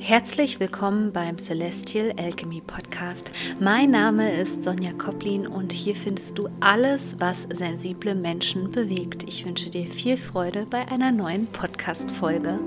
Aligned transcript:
Herzlich 0.00 0.60
willkommen 0.60 1.12
beim 1.12 1.38
Celestial 1.38 2.14
Alchemy 2.16 2.60
Podcast. 2.60 3.32
Mein 3.60 3.90
Name 3.90 4.32
ist 4.32 4.62
Sonja 4.62 4.92
Koplin 4.92 5.46
und 5.46 5.72
hier 5.72 5.96
findest 5.96 6.38
du 6.38 6.48
alles, 6.60 7.16
was 7.18 7.42
sensible 7.52 8.14
Menschen 8.14 8.70
bewegt. 8.70 9.24
Ich 9.24 9.44
wünsche 9.44 9.70
dir 9.70 9.86
viel 9.88 10.16
Freude 10.16 10.66
bei 10.66 10.86
einer 10.86 11.10
neuen 11.10 11.46
Podcast-Folge. 11.48 12.60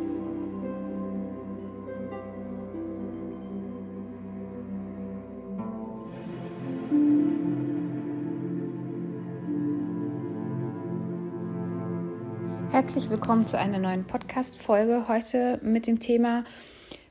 Herzlich 12.72 13.10
willkommen 13.10 13.48
zu 13.48 13.58
einer 13.58 13.80
neuen 13.80 14.06
Podcast-Folge. 14.06 15.08
Heute 15.08 15.60
mit 15.64 15.88
dem 15.88 16.00
Thema 16.00 16.44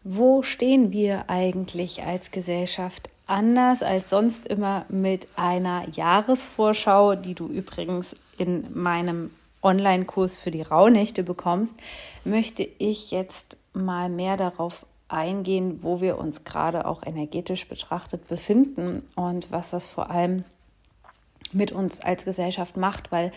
wo 0.02 0.42
stehen 0.42 0.92
wir 0.92 1.24
eigentlich 1.28 2.02
als 2.02 2.30
Gesellschaft 2.30 3.10
anders 3.30 3.82
als 3.82 4.10
sonst 4.10 4.46
immer 4.46 4.84
mit 4.88 5.28
einer 5.36 5.88
Jahresvorschau, 5.91 7.14
die 7.14 7.34
du 7.34 7.46
übrigens 7.46 8.16
in 8.36 8.66
meinem 8.74 9.30
Online-Kurs 9.62 10.36
für 10.36 10.50
die 10.50 10.62
Rauhnächte 10.62 11.22
bekommst, 11.22 11.74
möchte 12.24 12.68
ich 12.78 13.10
jetzt 13.12 13.56
mal 13.72 14.08
mehr 14.08 14.36
darauf 14.36 14.84
eingehen, 15.08 15.82
wo 15.82 16.00
wir 16.00 16.19
uns 16.19 16.44
gerade 16.44 16.86
auch 16.86 17.05
energetisch 17.05 17.69
betrachtet 17.69 18.27
befinden 18.28 19.02
und 19.14 19.52
was 19.52 19.70
das 19.70 19.86
vor 19.86 20.10
allem 20.10 20.44
mit 21.52 21.72
uns 21.72 22.00
als 22.00 22.24
Gesellschaft 22.24 22.77
macht, 22.77 23.12
weil 23.12 23.32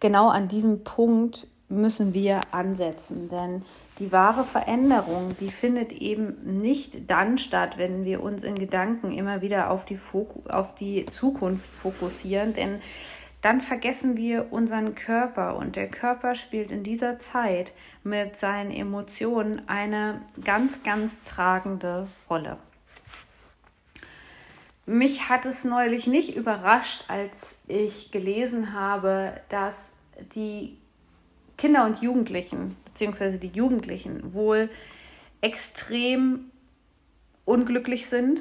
genau 0.00 0.28
an 0.28 0.48
diesem 0.48 0.82
Punkt 0.82 1.46
müssen 1.68 2.14
wir 2.14 2.40
ansetzen. 2.52 3.28
Denn 3.28 3.62
die 3.98 4.12
wahre 4.12 4.44
Veränderung, 4.44 5.36
die 5.40 5.50
findet 5.50 5.92
eben 5.92 6.60
nicht 6.60 7.10
dann 7.10 7.38
statt, 7.38 7.78
wenn 7.78 8.04
wir 8.04 8.22
uns 8.22 8.42
in 8.42 8.54
Gedanken 8.54 9.16
immer 9.16 9.40
wieder 9.40 9.70
auf 9.70 9.84
die, 9.84 9.96
Foku 9.96 10.40
auf 10.48 10.74
die 10.74 11.06
Zukunft 11.06 11.70
fokussieren. 11.70 12.52
Denn 12.52 12.80
dann 13.40 13.60
vergessen 13.60 14.16
wir 14.16 14.52
unseren 14.52 14.94
Körper 14.94 15.56
und 15.56 15.76
der 15.76 15.88
Körper 15.88 16.34
spielt 16.34 16.70
in 16.70 16.82
dieser 16.82 17.18
Zeit 17.18 17.72
mit 18.02 18.36
seinen 18.38 18.70
Emotionen 18.70 19.62
eine 19.68 20.22
ganz, 20.44 20.82
ganz 20.82 21.22
tragende 21.24 22.08
Rolle. 22.28 22.58
Mich 24.84 25.28
hat 25.28 25.46
es 25.46 25.64
neulich 25.64 26.06
nicht 26.06 26.36
überrascht, 26.36 27.04
als 27.08 27.56
ich 27.66 28.12
gelesen 28.12 28.72
habe, 28.72 29.32
dass 29.48 29.92
die 30.34 30.78
Kinder 31.56 31.86
und 31.86 32.02
Jugendlichen, 32.02 32.76
beziehungsweise 32.96 33.36
die 33.36 33.48
Jugendlichen, 33.48 34.32
wohl 34.32 34.70
extrem 35.42 36.50
unglücklich 37.44 38.06
sind, 38.06 38.40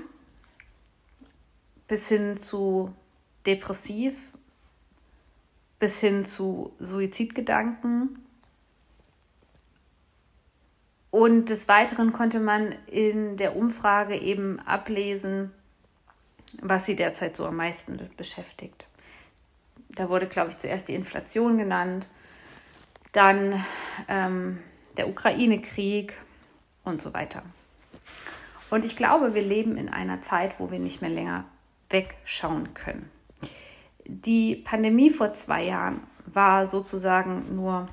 bis 1.90 2.08
hin 2.08 2.38
zu 2.38 2.96
depressiv, 3.46 4.16
bis 5.78 6.00
hin 6.00 6.24
zu 6.24 6.72
Suizidgedanken. 6.80 8.18
Und 11.12 11.50
des 11.50 11.68
Weiteren 11.68 12.14
konnte 12.14 12.40
man 12.40 12.76
in 12.88 13.36
der 13.36 13.58
Umfrage 13.58 14.16
eben 14.16 14.62
ablesen, 14.62 15.52
was 16.62 16.86
sie 16.86 16.96
derzeit 16.96 17.36
so 17.36 17.46
am 17.46 17.58
meisten 17.58 18.10
beschäftigt. 18.16 18.88
Da 19.90 20.08
wurde, 20.08 20.28
glaube 20.28 20.52
ich, 20.52 20.58
zuerst 20.58 20.88
die 20.88 20.96
Inflation 20.96 21.58
genannt, 21.58 22.08
dann 23.16 23.64
ähm, 24.08 24.60
der 24.98 25.08
Ukraine-Krieg 25.08 26.14
und 26.84 27.02
so 27.02 27.14
weiter. 27.14 27.44
Und 28.70 28.84
ich 28.84 28.96
glaube, 28.96 29.34
wir 29.34 29.42
leben 29.42 29.78
in 29.78 29.90
einer 29.90 30.22
Zeit, 30.22 30.60
wo 30.60 30.72
wir 30.72 30.80
nicht 30.80 31.02
mehr 31.02 31.10
länger 31.10 31.46
wegschauen 31.90 32.74
können. 32.74 33.10
Die 34.06 34.56
Pandemie 34.56 35.10
vor 35.10 35.34
zwei 35.34 35.64
Jahren 35.64 36.02
war 36.26 36.68
sozusagen 36.68 37.56
nur 37.56 37.88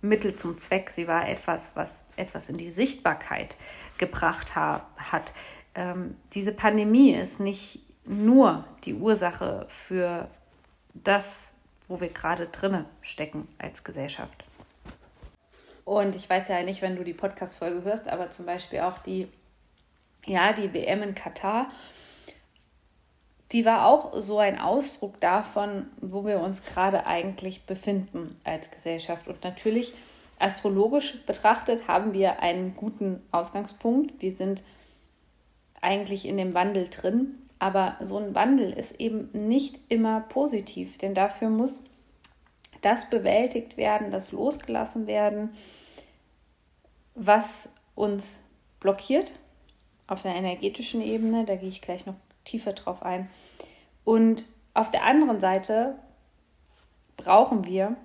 Mittel 0.00 0.36
zum 0.36 0.58
Zweck. 0.58 0.90
Sie 0.90 1.08
war 1.08 1.28
etwas, 1.28 1.72
was 1.74 2.04
etwas 2.16 2.48
in 2.48 2.56
die 2.56 2.70
Sichtbarkeit 2.70 3.56
gebracht 3.98 4.54
ha 4.54 4.86
hat. 4.96 5.32
Ähm, 5.74 6.16
diese 6.32 6.52
Pandemie 6.52 7.12
ist 7.12 7.40
nicht 7.40 7.80
nur 8.04 8.64
die 8.84 8.94
Ursache 8.94 9.66
für 9.68 10.28
das, 10.94 11.52
wo 11.88 12.00
wir 12.00 12.08
gerade 12.08 12.46
drinnen 12.46 12.84
stecken 13.00 13.48
als 13.58 13.82
Gesellschaft. 13.82 14.44
Und 15.84 16.14
ich 16.14 16.28
weiß 16.28 16.48
ja 16.48 16.62
nicht, 16.62 16.82
wenn 16.82 16.96
du 16.96 17.02
die 17.02 17.14
Podcast-Folge 17.14 17.82
hörst, 17.82 18.08
aber 18.08 18.30
zum 18.30 18.44
Beispiel 18.44 18.80
auch 18.80 18.98
die, 18.98 19.26
ja, 20.26 20.52
die 20.52 20.74
WM 20.74 21.02
in 21.02 21.14
Katar, 21.14 21.70
die 23.52 23.64
war 23.64 23.86
auch 23.86 24.12
so 24.14 24.38
ein 24.38 24.60
Ausdruck 24.60 25.18
davon, 25.20 25.86
wo 26.00 26.26
wir 26.26 26.40
uns 26.40 26.62
gerade 26.62 27.06
eigentlich 27.06 27.64
befinden 27.64 28.38
als 28.44 28.70
Gesellschaft. 28.70 29.28
Und 29.28 29.42
natürlich 29.42 29.94
astrologisch 30.38 31.24
betrachtet 31.24 31.88
haben 31.88 32.12
wir 32.12 32.42
einen 32.42 32.74
guten 32.74 33.22
Ausgangspunkt. 33.32 34.20
Wir 34.20 34.32
sind 34.32 34.62
eigentlich 35.80 36.26
in 36.26 36.36
dem 36.36 36.52
Wandel 36.52 36.88
drin. 36.90 37.38
Aber 37.58 37.96
so 38.00 38.18
ein 38.18 38.34
Wandel 38.34 38.72
ist 38.72 39.00
eben 39.00 39.30
nicht 39.32 39.78
immer 39.88 40.20
positiv, 40.20 40.98
denn 40.98 41.14
dafür 41.14 41.50
muss 41.50 41.82
das 42.82 43.10
bewältigt 43.10 43.76
werden, 43.76 44.10
das 44.10 44.32
losgelassen 44.32 45.06
werden, 45.06 45.50
was 47.14 47.68
uns 47.94 48.44
blockiert 48.78 49.32
auf 50.06 50.22
der 50.22 50.36
energetischen 50.36 51.02
Ebene. 51.02 51.44
Da 51.44 51.56
gehe 51.56 51.68
ich 51.68 51.82
gleich 51.82 52.06
noch 52.06 52.14
tiefer 52.44 52.72
drauf 52.72 53.02
ein. 53.02 53.28
Und 54.04 54.46
auf 54.74 54.90
der 54.90 55.04
anderen 55.04 55.40
Seite 55.40 55.98
brauchen 57.16 57.64
wir 57.64 57.96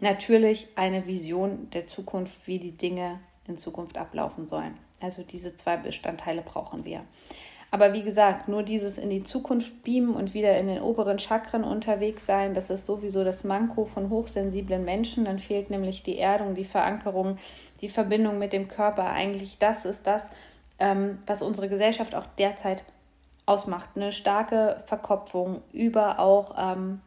natürlich 0.00 0.68
eine 0.76 1.06
Vision 1.06 1.68
der 1.70 1.86
Zukunft, 1.86 2.46
wie 2.46 2.58
die 2.58 2.72
Dinge 2.72 3.20
in 3.46 3.56
Zukunft 3.56 3.98
ablaufen 3.98 4.46
sollen. 4.46 4.78
Also 5.00 5.22
diese 5.22 5.56
zwei 5.56 5.76
Bestandteile 5.76 6.42
brauchen 6.42 6.84
wir. 6.84 7.04
Aber 7.72 7.92
wie 7.92 8.02
gesagt, 8.02 8.48
nur 8.48 8.64
dieses 8.64 8.98
in 8.98 9.10
die 9.10 9.22
Zukunft 9.22 9.82
beamen 9.82 10.14
und 10.14 10.34
wieder 10.34 10.58
in 10.58 10.66
den 10.66 10.82
oberen 10.82 11.20
Chakren 11.20 11.62
unterwegs 11.62 12.26
sein, 12.26 12.52
das 12.52 12.68
ist 12.68 12.84
sowieso 12.84 13.22
das 13.22 13.44
Manko 13.44 13.84
von 13.84 14.10
hochsensiblen 14.10 14.84
Menschen. 14.84 15.24
Dann 15.24 15.38
fehlt 15.38 15.70
nämlich 15.70 16.02
die 16.02 16.18
Erdung, 16.18 16.54
die 16.54 16.64
Verankerung, 16.64 17.38
die 17.80 17.88
Verbindung 17.88 18.38
mit 18.38 18.52
dem 18.52 18.66
Körper. 18.66 19.10
Eigentlich 19.10 19.58
das 19.58 19.84
ist 19.84 20.06
das, 20.06 20.30
ähm, 20.80 21.18
was 21.26 21.42
unsere 21.42 21.68
Gesellschaft 21.68 22.16
auch 22.16 22.26
derzeit 22.38 22.82
ausmacht. 23.46 23.90
Eine 23.94 24.10
starke 24.10 24.82
Verkopfung 24.86 25.62
über 25.72 26.18
auch 26.18 26.56
ähm, 26.58 27.00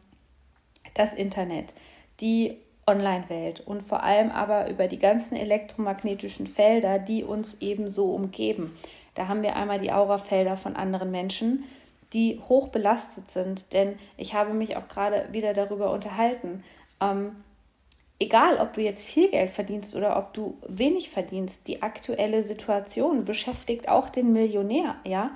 das 0.94 1.12
Internet, 1.12 1.74
die 2.20 2.56
Online-Welt 2.86 3.60
und 3.60 3.82
vor 3.82 4.02
allem 4.02 4.30
aber 4.30 4.70
über 4.70 4.88
die 4.88 4.98
ganzen 4.98 5.36
elektromagnetischen 5.36 6.46
Felder, 6.46 6.98
die 6.98 7.24
uns 7.24 7.56
eben 7.60 7.90
so 7.90 8.14
umgeben. 8.14 8.74
Da 9.14 9.28
haben 9.28 9.42
wir 9.42 9.56
einmal 9.56 9.80
die 9.80 9.92
Aurafelder 9.92 10.56
von 10.56 10.76
anderen 10.76 11.10
Menschen, 11.10 11.64
die 12.12 12.40
hoch 12.48 12.68
belastet 12.68 13.30
sind, 13.30 13.72
denn 13.72 13.98
ich 14.16 14.34
habe 14.34 14.52
mich 14.52 14.76
auch 14.76 14.88
gerade 14.88 15.28
wieder 15.32 15.54
darüber 15.54 15.92
unterhalten. 15.92 16.62
Ähm, 17.00 17.36
egal, 18.18 18.58
ob 18.58 18.74
du 18.74 18.82
jetzt 18.82 19.04
viel 19.04 19.30
Geld 19.30 19.50
verdienst 19.50 19.94
oder 19.94 20.16
ob 20.16 20.32
du 20.32 20.56
wenig 20.68 21.10
verdienst, 21.10 21.66
die 21.66 21.82
aktuelle 21.82 22.42
Situation 22.42 23.24
beschäftigt 23.24 23.88
auch 23.88 24.08
den 24.08 24.32
Millionär, 24.32 24.96
ja 25.04 25.30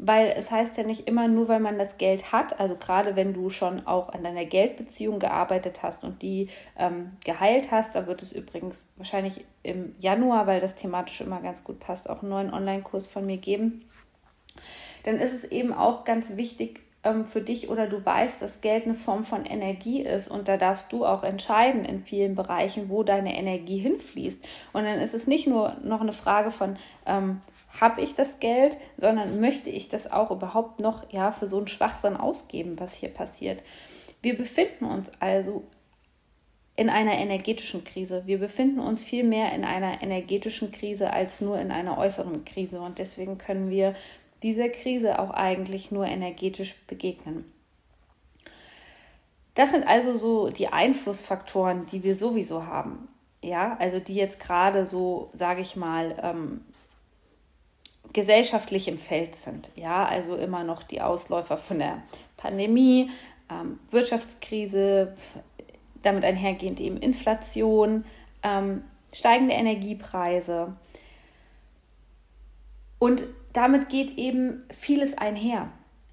weil 0.00 0.32
es 0.36 0.50
heißt 0.50 0.76
ja 0.78 0.84
nicht 0.84 1.06
immer 1.06 1.28
nur, 1.28 1.48
weil 1.48 1.60
man 1.60 1.78
das 1.78 1.98
Geld 1.98 2.32
hat, 2.32 2.58
also 2.58 2.74
gerade 2.76 3.16
wenn 3.16 3.34
du 3.34 3.50
schon 3.50 3.86
auch 3.86 4.08
an 4.08 4.24
deiner 4.24 4.46
Geldbeziehung 4.46 5.18
gearbeitet 5.18 5.82
hast 5.82 6.04
und 6.04 6.22
die 6.22 6.48
ähm, 6.78 7.10
geheilt 7.24 7.70
hast, 7.70 7.94
da 7.94 8.06
wird 8.06 8.22
es 8.22 8.32
übrigens 8.32 8.88
wahrscheinlich 8.96 9.44
im 9.62 9.94
Januar, 9.98 10.46
weil 10.46 10.60
das 10.60 10.74
thematisch 10.74 11.20
immer 11.20 11.40
ganz 11.40 11.64
gut 11.64 11.80
passt, 11.80 12.08
auch 12.08 12.22
einen 12.22 12.30
neuen 12.30 12.52
Online-Kurs 12.52 13.06
von 13.06 13.26
mir 13.26 13.36
geben. 13.36 13.84
Dann 15.04 15.16
ist 15.16 15.32
es 15.32 15.44
eben 15.44 15.72
auch 15.72 16.04
ganz 16.04 16.36
wichtig, 16.36 16.80
ähm, 17.02 17.26
für 17.26 17.40
dich 17.40 17.68
oder 17.68 17.86
du 17.86 18.04
weißt, 18.04 18.42
dass 18.42 18.60
Geld 18.60 18.84
eine 18.84 18.94
Form 18.94 19.24
von 19.24 19.46
Energie 19.46 20.02
ist 20.02 20.28
und 20.28 20.48
da 20.48 20.56
darfst 20.56 20.92
du 20.92 21.04
auch 21.04 21.22
entscheiden 21.22 21.84
in 21.84 22.00
vielen 22.00 22.34
Bereichen, 22.34 22.90
wo 22.90 23.02
deine 23.02 23.36
Energie 23.36 23.78
hinfließt. 23.78 24.46
Und 24.72 24.84
dann 24.84 24.98
ist 24.98 25.14
es 25.14 25.26
nicht 25.26 25.46
nur 25.46 25.76
noch 25.82 26.00
eine 26.00 26.12
Frage 26.12 26.50
von, 26.50 26.76
ähm, 27.06 27.40
habe 27.78 28.00
ich 28.00 28.14
das 28.14 28.40
Geld, 28.40 28.76
sondern 28.96 29.40
möchte 29.40 29.70
ich 29.70 29.88
das 29.88 30.10
auch 30.10 30.30
überhaupt 30.30 30.80
noch 30.80 31.10
ja, 31.12 31.32
für 31.32 31.46
so 31.46 31.58
einen 31.58 31.68
Schwachsinn 31.68 32.16
ausgeben, 32.16 32.78
was 32.80 32.94
hier 32.94 33.10
passiert. 33.10 33.62
Wir 34.22 34.36
befinden 34.36 34.84
uns 34.84 35.10
also 35.20 35.64
in 36.76 36.88
einer 36.88 37.14
energetischen 37.14 37.84
Krise. 37.84 38.22
Wir 38.26 38.38
befinden 38.38 38.80
uns 38.80 39.04
viel 39.04 39.24
mehr 39.24 39.52
in 39.52 39.64
einer 39.64 40.02
energetischen 40.02 40.72
Krise 40.72 41.12
als 41.12 41.40
nur 41.40 41.58
in 41.58 41.70
einer 41.70 41.98
äußeren 41.98 42.44
Krise. 42.44 42.80
Und 42.80 42.98
deswegen 42.98 43.38
können 43.38 43.70
wir 43.70 43.94
dieser 44.42 44.68
Krise 44.68 45.18
auch 45.18 45.30
eigentlich 45.30 45.90
nur 45.90 46.06
energetisch 46.06 46.74
begegnen. 46.86 47.44
Das 49.54 49.72
sind 49.72 49.86
also 49.86 50.16
so 50.16 50.48
die 50.48 50.68
Einflussfaktoren, 50.68 51.86
die 51.86 52.02
wir 52.02 52.14
sowieso 52.14 52.66
haben. 52.66 53.08
Ja, 53.42 53.76
also 53.78 54.00
die 54.00 54.14
jetzt 54.14 54.40
gerade 54.40 54.86
so, 54.86 55.30
sage 55.34 55.60
ich 55.60 55.76
mal, 55.76 56.16
ähm, 56.22 56.60
gesellschaftlich 58.12 58.88
im 58.88 58.98
Feld 58.98 59.36
sind. 59.36 59.70
Ja, 59.76 60.04
also 60.04 60.34
immer 60.36 60.64
noch 60.64 60.82
die 60.82 61.00
Ausläufer 61.00 61.56
von 61.56 61.78
der 61.78 62.02
Pandemie, 62.36 63.10
ähm, 63.50 63.78
Wirtschaftskrise, 63.90 65.14
damit 66.02 66.24
einhergehend 66.24 66.80
eben 66.80 66.96
Inflation, 66.96 68.04
ähm, 68.42 68.84
steigende 69.12 69.54
Energiepreise. 69.54 70.74
Und 72.98 73.24
damit 73.52 73.88
geht 73.88 74.18
eben 74.18 74.64
vieles 74.70 75.16
einher. 75.16 75.68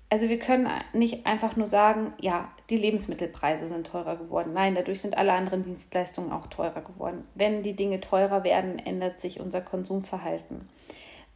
Also 0.10 0.30
wir 0.30 0.40
können 0.40 0.70
nicht 0.94 1.26
einfach 1.26 1.58
nur 1.58 1.68
sagen, 1.68 2.14
ja, 2.22 2.50
die 2.70 2.78
Lebensmittelpreise 2.78 3.68
sind 3.68 3.88
teurer 3.88 4.16
geworden. 4.16 4.54
Nein, 4.54 4.76
dadurch 4.76 5.02
sind 5.02 5.18
alle 5.18 5.34
anderen 5.34 5.64
Dienstleistungen 5.64 6.32
auch 6.32 6.48
teurer 6.48 6.82
geworden. 6.82 7.26
Wenn 7.36 7.62
die 7.62 7.76
Dinge 7.76 8.00
teurer 8.00 8.46
werden, 8.46 8.80
ändert 8.80 9.20
sich 9.20 9.42
unser 9.42 9.60
Konsumverhalten. 9.60 10.70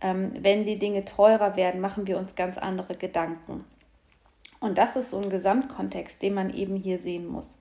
Ähm, 0.01 0.33
wenn 0.39 0.65
die 0.65 0.79
Dinge 0.79 1.05
teurer 1.05 1.55
werden, 1.55 1.81
machen 1.81 2.07
wir 2.07 2.17
uns 2.17 2.35
ganz 2.35 2.57
andere 2.57 2.95
Gedanken. 2.95 3.65
Und 4.59 4.77
das 4.77 4.95
ist 4.95 5.11
so 5.11 5.19
ein 5.19 5.29
Gesamtkontext, 5.29 6.21
den 6.21 6.33
man 6.33 6.53
eben 6.53 6.75
hier 6.75 6.99
sehen 6.99 7.27
muss 7.27 7.59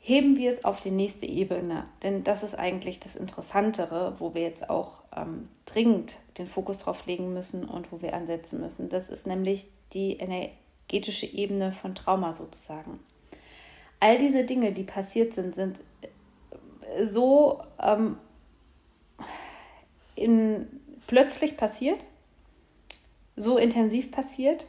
heben 0.00 0.36
wir 0.36 0.50
es 0.50 0.64
auf 0.64 0.80
die 0.80 0.90
nächste 0.90 1.26
Ebene. 1.26 1.84
Denn 2.02 2.24
das 2.24 2.42
ist 2.42 2.58
eigentlich 2.58 2.98
das 2.98 3.14
Interessantere, 3.14 4.18
wo 4.18 4.34
wir 4.34 4.42
jetzt 4.42 4.68
auch 4.70 5.02
ähm, 5.14 5.48
dringend 5.66 6.16
den 6.38 6.46
Fokus 6.46 6.78
drauf 6.78 7.06
legen 7.06 7.32
müssen 7.34 7.64
und 7.64 7.92
wo 7.92 8.00
wir 8.00 8.14
ansetzen 8.14 8.60
müssen. 8.60 8.88
Das 8.88 9.10
ist 9.10 9.26
nämlich 9.26 9.68
die 9.92 10.16
energetische 10.16 11.26
Ebene 11.26 11.72
von 11.72 11.94
Trauma 11.94 12.32
sozusagen. 12.32 12.98
All 14.00 14.16
diese 14.16 14.44
Dinge, 14.44 14.72
die 14.72 14.84
passiert 14.84 15.34
sind, 15.34 15.54
sind 15.54 15.80
äh, 16.00 17.06
so 17.06 17.62
ähm, 17.80 18.16
in, 20.20 20.66
plötzlich 21.06 21.56
passiert, 21.56 22.04
so 23.36 23.56
intensiv 23.56 24.10
passiert 24.10 24.66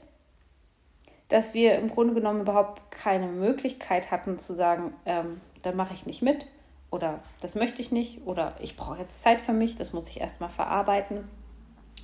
dass 1.31 1.53
wir 1.53 1.75
im 1.75 1.87
Grunde 1.87 2.13
genommen 2.13 2.41
überhaupt 2.41 2.91
keine 2.91 3.27
Möglichkeit 3.27 4.11
hatten 4.11 4.37
zu 4.37 4.53
sagen, 4.53 4.93
ähm, 5.05 5.39
da 5.61 5.71
mache 5.71 5.93
ich 5.93 6.05
nicht 6.05 6.21
mit 6.21 6.47
oder 6.91 7.21
das 7.39 7.55
möchte 7.55 7.81
ich 7.81 7.91
nicht 7.91 8.25
oder 8.25 8.55
ich 8.59 8.75
brauche 8.75 8.99
jetzt 8.99 9.21
Zeit 9.21 9.39
für 9.39 9.53
mich, 9.53 9.77
das 9.77 9.93
muss 9.93 10.09
ich 10.09 10.19
erstmal 10.19 10.49
verarbeiten. 10.49 11.23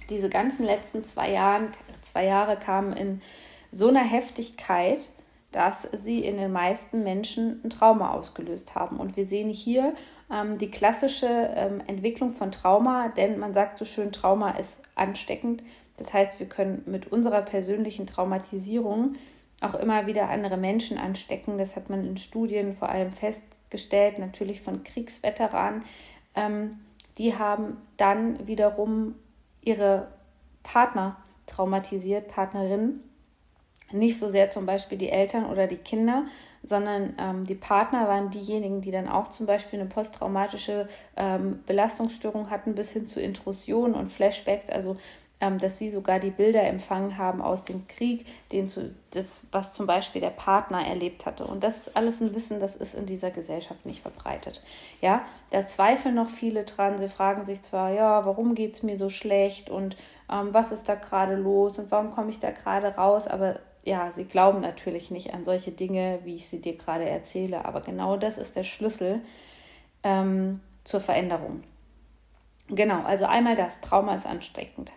Diese 0.09 0.29
ganzen 0.29 0.65
letzten 0.65 1.03
zwei, 1.03 1.29
Jahren, 1.29 1.71
zwei 2.01 2.25
Jahre 2.25 2.55
kamen 2.55 2.93
in 2.93 3.21
so 3.69 3.89
einer 3.89 4.03
Heftigkeit, 4.03 5.09
dass 5.51 5.89
sie 5.91 6.23
in 6.23 6.37
den 6.37 6.53
meisten 6.53 7.03
Menschen 7.03 7.59
ein 7.65 7.69
Trauma 7.69 8.11
ausgelöst 8.11 8.75
haben. 8.75 8.97
Und 8.97 9.17
wir 9.17 9.27
sehen 9.27 9.49
hier 9.49 9.93
ähm, 10.31 10.57
die 10.57 10.71
klassische 10.71 11.27
ähm, 11.27 11.81
Entwicklung 11.87 12.31
von 12.31 12.51
Trauma, 12.51 13.09
denn 13.09 13.39
man 13.39 13.53
sagt 13.53 13.79
so 13.79 13.85
schön, 13.85 14.11
Trauma 14.11 14.51
ist 14.51 14.77
ansteckend. 14.95 15.63
Das 15.97 16.13
heißt, 16.13 16.39
wir 16.39 16.47
können 16.47 16.83
mit 16.85 17.11
unserer 17.11 17.41
persönlichen 17.41 18.05
Traumatisierung 18.05 19.15
auch 19.61 19.75
immer 19.75 20.05
wieder 20.05 20.29
andere 20.29 20.57
Menschen 20.57 20.97
anstecken. 20.97 21.57
Das 21.57 21.75
hat 21.75 21.89
man 21.89 22.05
in 22.05 22.17
Studien 22.17 22.73
vor 22.73 22.89
allem 22.89 23.11
festgestellt, 23.11 24.19
natürlich 24.19 24.61
von 24.61 24.83
Kriegsveteranen. 24.83 25.83
Ähm, 26.35 26.79
die 27.17 27.35
haben 27.35 27.77
dann 27.97 28.45
wiederum 28.45 29.15
ihre 29.61 30.07
Partner 30.63 31.17
traumatisiert, 31.47 32.27
Partnerinnen. 32.27 33.01
Nicht 33.91 34.19
so 34.19 34.29
sehr 34.29 34.49
zum 34.49 34.65
Beispiel 34.65 34.97
die 34.97 35.09
Eltern 35.09 35.45
oder 35.45 35.67
die 35.67 35.77
Kinder, 35.77 36.25
sondern 36.63 37.15
ähm, 37.19 37.45
die 37.45 37.55
Partner 37.55 38.07
waren 38.07 38.29
diejenigen, 38.29 38.81
die 38.81 38.91
dann 38.91 39.07
auch 39.07 39.29
zum 39.29 39.45
Beispiel 39.45 39.79
eine 39.79 39.89
posttraumatische 39.89 40.89
ähm, 41.15 41.63
Belastungsstörung 41.65 42.49
hatten, 42.49 42.75
bis 42.75 42.91
hin 42.91 43.07
zu 43.07 43.21
Intrusionen 43.21 43.93
und 43.93 44.09
Flashbacks. 44.09 44.69
Also 44.69 44.97
ähm, 45.39 45.59
dass 45.59 45.77
sie 45.77 45.89
sogar 45.89 46.19
die 46.19 46.31
Bilder 46.31 46.63
empfangen 46.63 47.17
haben 47.17 47.41
aus 47.41 47.61
dem 47.63 47.87
Krieg, 47.87 48.25
den 48.51 48.67
zu, 48.67 48.93
das, 49.11 49.45
was 49.51 49.73
zum 49.73 49.85
Beispiel 49.85 50.21
der 50.21 50.31
Partner 50.31 50.85
erlebt 50.85 51.25
hatte. 51.25 51.45
Und 51.45 51.63
das 51.63 51.77
ist 51.77 51.95
alles 51.95 52.21
ein 52.21 52.33
Wissen, 52.33 52.59
das 52.59 52.75
ist 52.75 52.95
in 52.95 53.05
dieser 53.05 53.29
Gesellschaft 53.29 53.85
nicht 53.85 54.01
verbreitet. 54.01 54.63
Ja, 55.01 55.23
da 55.51 55.63
zweifeln 55.63 56.15
noch 56.15 56.29
viele 56.29 56.63
dran. 56.63 56.97
Sie 56.97 57.07
fragen 57.07 57.45
sich 57.45 57.61
zwar, 57.61 57.91
ja, 57.91 58.25
warum 58.25 58.55
geht 58.55 58.73
es 58.73 58.83
mir 58.83 58.97
so 58.97 59.09
schlecht 59.09 59.69
und 59.69 59.95
ähm, 60.31 60.49
was 60.53 60.71
ist 60.71 60.89
da 60.89 60.95
gerade 60.95 61.35
los 61.35 61.77
und 61.77 61.91
warum 61.91 62.11
komme 62.11 62.29
ich 62.29 62.39
da 62.39 62.51
gerade 62.51 62.95
raus, 62.95 63.27
aber 63.27 63.59
ja, 63.87 64.11
sie 64.11 64.25
glauben 64.25 64.59
natürlich 64.59 65.11
nicht 65.11 65.33
an 65.33 65.45
solche 65.45 65.71
Dinge, 65.71 66.19
wie 66.25 66.35
ich 66.35 66.47
sie 66.47 66.59
dir 66.59 66.75
gerade 66.75 67.07
erzähle. 67.07 67.63
Aber 67.63 67.79
genau 67.79 68.17
das 68.17 68.37
ist 68.37 68.57
der 68.57 68.65
Schlüssel 68.65 69.21
ähm, 70.03 70.59
zur 70.83 70.99
Veränderung. 70.99 71.63
Genau, 72.67 73.01
also 73.03 73.25
einmal 73.25 73.55
das, 73.55 73.79
Trauma 73.79 74.13
ist 74.13 74.27
ansteckend. 74.27 74.91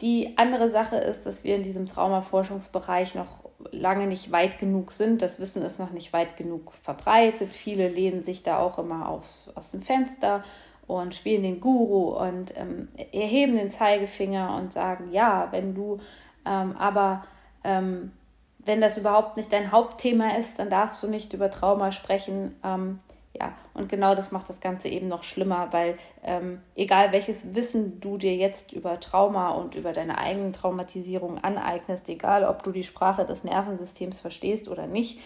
Die 0.00 0.36
andere 0.38 0.68
Sache 0.68 0.96
ist, 0.96 1.24
dass 1.24 1.44
wir 1.44 1.54
in 1.54 1.62
diesem 1.62 1.86
Traumaforschungsbereich 1.86 3.14
noch 3.14 3.44
lange 3.70 4.08
nicht 4.08 4.32
weit 4.32 4.58
genug 4.58 4.90
sind. 4.90 5.22
Das 5.22 5.38
Wissen 5.38 5.62
ist 5.62 5.78
noch 5.78 5.90
nicht 5.90 6.12
weit 6.12 6.36
genug 6.36 6.72
verbreitet. 6.72 7.52
Viele 7.52 7.88
lehnen 7.88 8.22
sich 8.22 8.42
da 8.42 8.58
auch 8.58 8.78
immer 8.78 9.08
aus, 9.08 9.50
aus 9.54 9.70
dem 9.70 9.82
Fenster 9.82 10.42
und 10.88 11.14
spielen 11.14 11.44
den 11.44 11.60
Guru 11.60 12.16
und 12.16 12.54
ähm, 12.56 12.88
erheben 13.12 13.54
den 13.54 13.70
Zeigefinger 13.70 14.56
und 14.56 14.72
sagen, 14.72 15.12
ja, 15.12 15.48
wenn 15.52 15.74
du 15.74 16.00
ähm, 16.44 16.76
aber, 16.76 17.24
ähm, 17.68 18.12
wenn 18.58 18.80
das 18.80 18.98
überhaupt 18.98 19.36
nicht 19.36 19.52
dein 19.52 19.70
Hauptthema 19.72 20.36
ist, 20.36 20.58
dann 20.58 20.70
darfst 20.70 21.02
du 21.02 21.06
nicht 21.06 21.32
über 21.32 21.50
Trauma 21.50 21.92
sprechen. 21.92 22.56
Ähm, 22.64 22.98
ja, 23.38 23.52
und 23.74 23.88
genau 23.88 24.14
das 24.14 24.32
macht 24.32 24.48
das 24.48 24.60
Ganze 24.60 24.88
eben 24.88 25.06
noch 25.06 25.22
schlimmer, 25.22 25.68
weil 25.70 25.96
ähm, 26.24 26.60
egal 26.74 27.12
welches 27.12 27.54
Wissen 27.54 28.00
du 28.00 28.16
dir 28.16 28.34
jetzt 28.34 28.72
über 28.72 28.98
Trauma 28.98 29.50
und 29.50 29.74
über 29.74 29.92
deine 29.92 30.18
eigenen 30.18 30.52
Traumatisierung 30.52 31.38
aneignest, 31.38 32.08
egal 32.08 32.44
ob 32.44 32.62
du 32.62 32.72
die 32.72 32.82
Sprache 32.82 33.24
des 33.24 33.44
Nervensystems 33.44 34.20
verstehst 34.20 34.68
oder 34.68 34.86
nicht, 34.86 35.20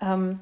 ähm, 0.00 0.40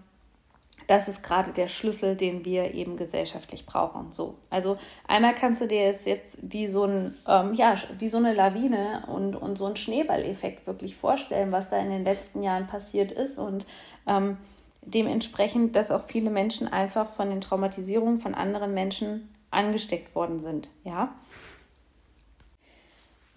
das 0.90 1.06
ist 1.06 1.22
gerade 1.22 1.52
der 1.52 1.68
Schlüssel, 1.68 2.16
den 2.16 2.44
wir 2.44 2.74
eben 2.74 2.96
gesellschaftlich 2.96 3.64
brauchen. 3.64 4.10
So, 4.10 4.34
also 4.50 4.76
einmal 5.06 5.36
kannst 5.36 5.60
du 5.60 5.68
dir 5.68 5.82
es 5.82 6.04
jetzt 6.04 6.38
wie 6.42 6.66
so 6.66 6.84
ein, 6.84 7.14
ähm, 7.28 7.54
ja, 7.54 7.76
wie 8.00 8.08
so 8.08 8.16
eine 8.16 8.34
Lawine 8.34 9.04
und, 9.06 9.36
und 9.36 9.56
so 9.56 9.66
ein 9.66 9.76
Schneeballeffekt 9.76 10.66
wirklich 10.66 10.96
vorstellen, 10.96 11.52
was 11.52 11.70
da 11.70 11.78
in 11.78 11.90
den 11.90 12.02
letzten 12.02 12.42
Jahren 12.42 12.66
passiert 12.66 13.12
ist 13.12 13.38
und 13.38 13.66
ähm, 14.08 14.36
dementsprechend, 14.82 15.76
dass 15.76 15.92
auch 15.92 16.02
viele 16.02 16.30
Menschen 16.30 16.66
einfach 16.66 17.08
von 17.08 17.30
den 17.30 17.40
Traumatisierungen 17.40 18.18
von 18.18 18.34
anderen 18.34 18.74
Menschen 18.74 19.32
angesteckt 19.52 20.16
worden 20.16 20.40
sind. 20.40 20.70
Ja. 20.82 21.14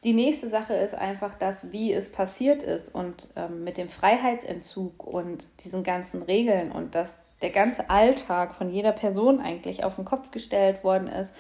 Die 0.03 0.13
nächste 0.13 0.49
Sache 0.49 0.73
ist 0.73 0.95
einfach 0.95 1.35
das, 1.35 1.71
wie 1.71 1.93
es 1.93 2.11
passiert 2.11 2.63
ist 2.63 2.93
und 2.93 3.29
ähm, 3.35 3.63
mit 3.63 3.77
dem 3.77 3.89
Freiheitsentzug 3.89 5.05
und 5.05 5.47
diesen 5.63 5.83
ganzen 5.83 6.23
Regeln 6.23 6.71
und 6.71 6.95
dass 6.95 7.22
der 7.43 7.51
ganze 7.51 7.89
Alltag 7.89 8.55
von 8.55 8.71
jeder 8.71 8.93
Person 8.93 9.39
eigentlich 9.39 9.83
auf 9.83 9.95
den 9.95 10.05
Kopf 10.05 10.31
gestellt 10.31 10.83
worden 10.83 11.07
ist. 11.07 11.33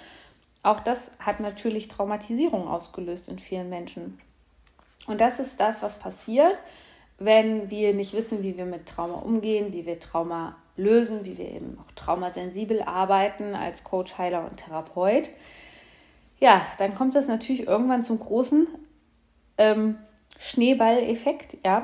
Auch 0.61 0.79
das 0.79 1.11
hat 1.19 1.39
natürlich 1.39 1.87
Traumatisierung 1.87 2.67
ausgelöst 2.67 3.29
in 3.29 3.39
vielen 3.39 3.69
Menschen. 3.69 4.19
Und 5.07 5.21
das 5.21 5.39
ist 5.39 5.59
das, 5.59 5.81
was 5.81 5.97
passiert, 5.97 6.61
wenn 7.19 7.69
wir 7.71 7.93
nicht 7.93 8.13
wissen, 8.13 8.43
wie 8.43 8.57
wir 8.57 8.65
mit 8.65 8.85
Trauma 8.85 9.15
umgehen, 9.15 9.73
wie 9.73 9.85
wir 9.85 9.99
Trauma 9.99 10.55
lösen, 10.75 11.25
wie 11.25 11.37
wir 11.37 11.49
eben 11.49 11.77
auch 11.79 11.91
traumasensibel 11.91 12.81
arbeiten 12.81 13.55
als 13.55 13.83
Coach, 13.83 14.17
Heiler 14.17 14.45
und 14.45 14.57
Therapeut, 14.57 15.29
ja, 16.39 16.61
dann 16.77 16.93
kommt 16.93 17.15
das 17.15 17.27
natürlich 17.27 17.67
irgendwann 17.67 18.03
zum 18.03 18.19
großen 18.19 18.67
ähm, 19.57 19.97
Schneeballeffekt, 20.37 21.57
ja. 21.63 21.83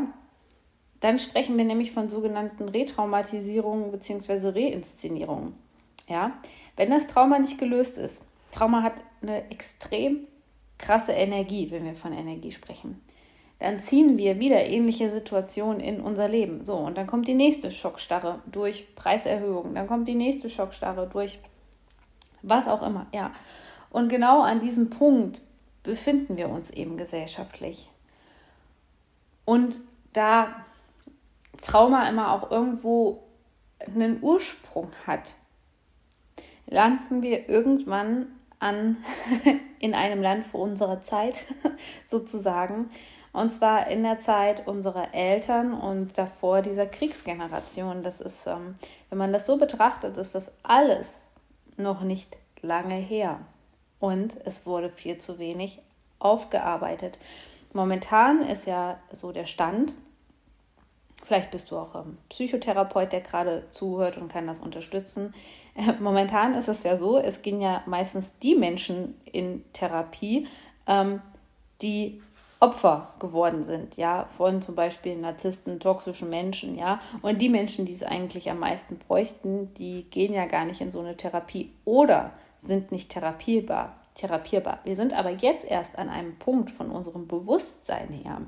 Dann 0.99 1.17
sprechen 1.19 1.57
wir 1.57 1.65
nämlich 1.65 1.91
von 1.91 2.09
sogenannten 2.09 2.69
Retraumatisierungen 2.69 3.91
bzw. 3.91 4.49
Reinszenierungen. 4.49 5.53
Ja? 6.07 6.39
Wenn 6.75 6.89
das 6.89 7.07
Trauma 7.07 7.39
nicht 7.39 7.57
gelöst 7.57 7.97
ist, 7.97 8.23
Trauma 8.51 8.83
hat 8.83 9.03
eine 9.21 9.49
extrem 9.51 10.27
krasse 10.77 11.11
Energie, 11.11 11.71
wenn 11.71 11.85
wir 11.85 11.95
von 11.95 12.13
Energie 12.13 12.51
sprechen 12.51 12.99
dann 13.59 13.79
ziehen 13.79 14.17
wir 14.17 14.39
wieder 14.39 14.65
ähnliche 14.65 15.09
Situationen 15.09 15.81
in 15.81 15.99
unser 15.99 16.29
Leben. 16.29 16.65
So, 16.65 16.75
und 16.75 16.97
dann 16.97 17.07
kommt 17.07 17.27
die 17.27 17.33
nächste 17.33 17.71
Schockstarre 17.71 18.41
durch 18.49 18.95
Preiserhöhungen, 18.95 19.75
dann 19.75 19.87
kommt 19.87 20.07
die 20.07 20.15
nächste 20.15 20.49
Schockstarre 20.49 21.07
durch 21.07 21.39
was 22.41 22.69
auch 22.69 22.81
immer, 22.81 23.07
ja. 23.13 23.33
Und 23.89 24.07
genau 24.07 24.41
an 24.41 24.61
diesem 24.61 24.89
Punkt 24.89 25.41
befinden 25.83 26.37
wir 26.37 26.47
uns 26.47 26.69
eben 26.69 26.95
gesellschaftlich. 26.95 27.89
Und 29.43 29.81
da 30.13 30.65
Trauma 31.61 32.07
immer 32.07 32.33
auch 32.33 32.51
irgendwo 32.51 33.23
einen 33.79 34.21
Ursprung 34.21 34.91
hat, 35.07 35.35
landen 36.67 37.21
wir 37.21 37.49
irgendwann 37.49 38.27
an 38.59 38.97
in 39.79 39.93
einem 39.93 40.21
Land 40.21 40.45
vor 40.45 40.61
unserer 40.61 41.01
Zeit 41.01 41.45
sozusagen, 42.05 42.89
und 43.31 43.51
zwar 43.51 43.87
in 43.87 44.03
der 44.03 44.19
Zeit 44.19 44.67
unserer 44.67 45.13
Eltern 45.13 45.73
und 45.73 46.17
davor 46.17 46.61
dieser 46.61 46.87
Kriegsgeneration. 46.87 48.01
Das 48.01 48.21
ist, 48.21 48.47
ähm, 48.47 48.75
wenn 49.09 49.19
man 49.19 49.31
das 49.31 49.45
so 49.45 49.57
betrachtet, 49.57 50.17
ist 50.17 50.33
das 50.33 50.51
alles 50.63 51.21
noch 51.77 52.01
nicht 52.01 52.35
lange 52.61 52.95
her. 52.95 53.39
und 53.99 54.37
es 54.45 54.65
wurde 54.65 54.89
viel 54.89 55.17
zu 55.17 55.39
wenig 55.39 55.81
aufgearbeitet. 56.19 57.19
Momentan 57.73 58.41
ist 58.41 58.65
ja 58.65 58.97
so 59.11 59.31
der 59.31 59.45
Stand, 59.45 59.93
vielleicht 61.23 61.51
bist 61.51 61.71
du 61.71 61.77
auch 61.77 61.95
ein 61.95 62.17
Psychotherapeut, 62.29 63.11
der 63.11 63.21
gerade 63.21 63.65
zuhört 63.71 64.17
und 64.17 64.31
kann 64.31 64.47
das 64.47 64.59
unterstützen. 64.59 65.33
Momentan 65.99 66.53
ist 66.55 66.67
es 66.67 66.83
ja 66.83 66.95
so, 66.95 67.17
es 67.17 67.41
gehen 67.41 67.61
ja 67.61 67.83
meistens 67.85 68.31
die 68.41 68.55
Menschen 68.55 69.15
in 69.25 69.63
Therapie, 69.73 70.47
ähm, 70.87 71.21
die 71.81 72.21
Opfer 72.61 73.13
geworden 73.19 73.63
sind, 73.63 73.95
ja, 73.95 74.25
von 74.25 74.61
zum 74.61 74.75
Beispiel 74.75 75.15
Narzissten, 75.15 75.79
toxischen 75.79 76.29
Menschen, 76.29 76.77
ja. 76.77 76.99
Und 77.21 77.41
die 77.41 77.47
Menschen, 77.47 77.85
die 77.85 77.93
es 77.93 78.03
eigentlich 78.03 78.49
am 78.51 78.59
meisten 78.59 78.97
bräuchten, 78.97 79.73
die 79.75 80.03
gehen 80.09 80.33
ja 80.33 80.45
gar 80.45 80.65
nicht 80.65 80.81
in 80.81 80.91
so 80.91 80.99
eine 80.99 81.15
Therapie 81.15 81.71
oder 81.85 82.31
sind 82.59 82.91
nicht 82.91 83.09
therapierbar. 83.11 83.95
therapierbar. 84.15 84.79
Wir 84.83 84.97
sind 84.97 85.13
aber 85.13 85.29
jetzt 85.29 85.63
erst 85.63 85.97
an 85.97 86.09
einem 86.09 86.37
Punkt 86.37 86.69
von 86.69 86.91
unserem 86.91 87.27
Bewusstsein 87.27 88.09
her, 88.09 88.41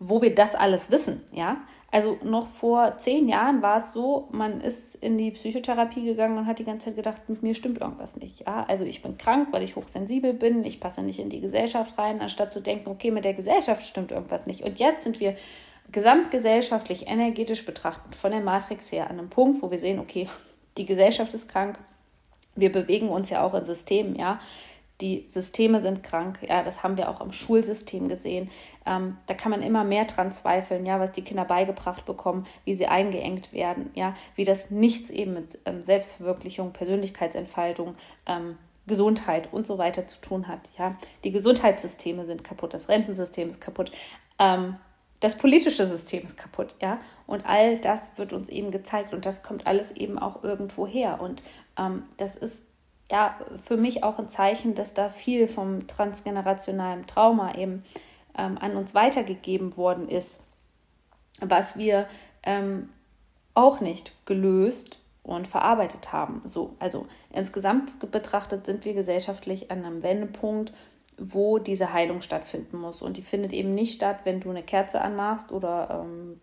wo 0.00 0.20
wir 0.20 0.34
das 0.34 0.56
alles 0.56 0.90
wissen, 0.90 1.22
ja. 1.30 1.58
Also 1.90 2.18
noch 2.22 2.48
vor 2.48 2.98
zehn 2.98 3.28
Jahren 3.28 3.62
war 3.62 3.78
es 3.78 3.94
so, 3.94 4.28
man 4.30 4.60
ist 4.60 4.94
in 4.96 5.16
die 5.16 5.30
Psychotherapie 5.30 6.04
gegangen 6.04 6.36
und 6.36 6.46
hat 6.46 6.58
die 6.58 6.64
ganze 6.64 6.86
Zeit 6.86 6.96
gedacht, 6.96 7.28
mit 7.28 7.42
mir 7.42 7.54
stimmt 7.54 7.80
irgendwas 7.80 8.16
nicht. 8.16 8.40
Ja? 8.40 8.64
Also 8.68 8.84
ich 8.84 9.02
bin 9.02 9.16
krank, 9.16 9.48
weil 9.52 9.62
ich 9.62 9.74
hochsensibel 9.74 10.34
bin, 10.34 10.64
ich 10.64 10.80
passe 10.80 11.02
nicht 11.02 11.18
in 11.18 11.30
die 11.30 11.40
Gesellschaft 11.40 11.96
rein, 11.98 12.20
anstatt 12.20 12.52
zu 12.52 12.60
denken, 12.60 12.90
okay, 12.90 13.10
mit 13.10 13.24
der 13.24 13.32
Gesellschaft 13.32 13.86
stimmt 13.86 14.12
irgendwas 14.12 14.44
nicht. 14.44 14.64
Und 14.64 14.78
jetzt 14.78 15.02
sind 15.02 15.18
wir 15.18 15.34
gesamtgesellschaftlich, 15.90 17.06
energetisch 17.06 17.64
betrachtend 17.64 18.14
von 18.14 18.32
der 18.32 18.40
Matrix 18.40 18.92
her 18.92 19.08
an 19.08 19.18
einem 19.18 19.30
Punkt, 19.30 19.62
wo 19.62 19.70
wir 19.70 19.78
sehen, 19.78 19.98
okay, 19.98 20.28
die 20.76 20.84
Gesellschaft 20.84 21.32
ist 21.32 21.48
krank. 21.48 21.78
Wir 22.54 22.70
bewegen 22.70 23.08
uns 23.08 23.30
ja 23.30 23.42
auch 23.42 23.54
in 23.54 23.64
Systemen, 23.64 24.14
ja 24.14 24.40
die 25.00 25.26
Systeme 25.28 25.80
sind 25.80 26.02
krank. 26.02 26.40
Ja, 26.42 26.62
das 26.62 26.82
haben 26.82 26.96
wir 26.96 27.08
auch 27.08 27.20
im 27.20 27.30
Schulsystem 27.30 28.08
gesehen. 28.08 28.50
Ähm, 28.84 29.16
da 29.26 29.34
kann 29.34 29.50
man 29.50 29.62
immer 29.62 29.84
mehr 29.84 30.06
dran 30.06 30.32
zweifeln, 30.32 30.86
ja, 30.86 30.98
was 30.98 31.12
die 31.12 31.22
Kinder 31.22 31.44
beigebracht 31.44 32.04
bekommen, 32.04 32.46
wie 32.64 32.74
sie 32.74 32.86
eingeengt 32.86 33.52
werden, 33.52 33.90
ja, 33.94 34.14
wie 34.34 34.44
das 34.44 34.70
nichts 34.70 35.10
eben 35.10 35.34
mit 35.34 35.58
ähm, 35.66 35.82
Selbstverwirklichung, 35.82 36.72
Persönlichkeitsentfaltung, 36.72 37.94
ähm, 38.26 38.58
Gesundheit 38.86 39.52
und 39.52 39.66
so 39.66 39.78
weiter 39.78 40.06
zu 40.08 40.20
tun 40.20 40.48
hat. 40.48 40.70
Ja, 40.78 40.96
die 41.22 41.30
Gesundheitssysteme 41.30 42.26
sind 42.26 42.42
kaputt, 42.42 42.74
das 42.74 42.88
Rentensystem 42.88 43.50
ist 43.50 43.60
kaputt. 43.60 43.92
Ähm, 44.40 44.76
das 45.20 45.36
politische 45.36 45.86
System 45.86 46.24
ist 46.24 46.36
kaputt, 46.36 46.76
ja. 46.80 46.98
Und 47.26 47.44
all 47.46 47.78
das 47.78 48.16
wird 48.18 48.32
uns 48.32 48.48
eben 48.48 48.70
gezeigt 48.70 49.12
und 49.12 49.26
das 49.26 49.42
kommt 49.42 49.66
alles 49.66 49.92
eben 49.92 50.18
auch 50.18 50.42
irgendwo 50.42 50.86
her. 50.86 51.20
Und 51.20 51.42
ähm, 51.76 52.04
das 52.16 52.36
ist 52.36 52.62
ja 53.10 53.36
für 53.64 53.76
mich 53.76 54.04
auch 54.04 54.18
ein 54.18 54.28
Zeichen, 54.28 54.74
dass 54.74 54.94
da 54.94 55.08
viel 55.08 55.48
vom 55.48 55.86
transgenerationalen 55.86 57.06
Trauma 57.06 57.54
eben 57.54 57.84
ähm, 58.36 58.58
an 58.58 58.76
uns 58.76 58.94
weitergegeben 58.94 59.76
worden 59.76 60.08
ist, 60.08 60.40
was 61.40 61.76
wir 61.76 62.06
ähm, 62.42 62.90
auch 63.54 63.80
nicht 63.80 64.12
gelöst 64.26 65.00
und 65.22 65.48
verarbeitet 65.48 66.12
haben. 66.12 66.42
So, 66.44 66.74
also 66.78 67.06
insgesamt 67.30 68.10
betrachtet 68.10 68.66
sind 68.66 68.84
wir 68.84 68.94
gesellschaftlich 68.94 69.70
an 69.70 69.84
einem 69.84 70.02
Wendepunkt, 70.02 70.72
wo 71.18 71.58
diese 71.58 71.92
Heilung 71.92 72.22
stattfinden 72.22 72.78
muss. 72.78 73.02
Und 73.02 73.16
die 73.16 73.22
findet 73.22 73.52
eben 73.52 73.74
nicht 73.74 73.94
statt, 73.94 74.20
wenn 74.24 74.40
du 74.40 74.50
eine 74.50 74.62
Kerze 74.62 75.00
anmachst 75.00 75.50
oder 75.52 76.04
ähm, 76.04 76.40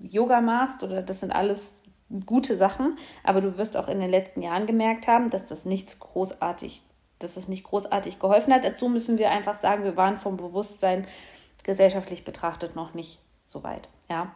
Yoga 0.00 0.40
machst 0.40 0.82
oder 0.82 1.02
das 1.02 1.20
sind 1.20 1.30
alles 1.30 1.80
gute 2.24 2.56
Sachen, 2.56 2.98
aber 3.24 3.40
du 3.40 3.58
wirst 3.58 3.76
auch 3.76 3.88
in 3.88 4.00
den 4.00 4.10
letzten 4.10 4.42
Jahren 4.42 4.66
gemerkt 4.66 5.08
haben, 5.08 5.30
dass 5.30 5.46
das 5.46 5.64
nichts 5.64 5.98
großartig, 5.98 6.82
dass 7.18 7.34
das 7.34 7.48
nicht 7.48 7.64
großartig 7.64 8.18
geholfen 8.18 8.52
hat. 8.52 8.64
Dazu 8.64 8.88
müssen 8.88 9.18
wir 9.18 9.30
einfach 9.30 9.54
sagen, 9.54 9.84
wir 9.84 9.96
waren 9.96 10.16
vom 10.16 10.36
Bewusstsein 10.36 11.06
gesellschaftlich 11.64 12.24
betrachtet 12.24 12.76
noch 12.76 12.94
nicht 12.94 13.20
so 13.44 13.64
weit. 13.64 13.88
Ja. 14.08 14.32